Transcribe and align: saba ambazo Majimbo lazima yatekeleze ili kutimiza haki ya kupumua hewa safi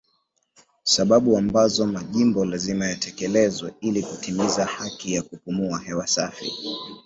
saba 0.83 1.15
ambazo 1.37 1.87
Majimbo 1.87 2.45
lazima 2.45 2.85
yatekeleze 2.87 3.73
ili 3.81 4.03
kutimiza 4.03 4.65
haki 4.65 5.13
ya 5.13 5.21
kupumua 5.21 5.79
hewa 5.79 6.07
safi 6.07 6.51